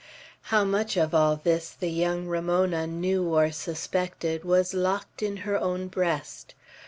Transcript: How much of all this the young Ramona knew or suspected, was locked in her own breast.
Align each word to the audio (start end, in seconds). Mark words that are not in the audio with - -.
How 0.49 0.63
much 0.63 0.97
of 0.97 1.13
all 1.13 1.35
this 1.35 1.69
the 1.69 1.91
young 1.91 2.25
Ramona 2.25 2.87
knew 2.87 3.23
or 3.35 3.51
suspected, 3.51 4.43
was 4.43 4.73
locked 4.73 5.21
in 5.21 5.37
her 5.45 5.59
own 5.59 5.89
breast. 5.89 6.55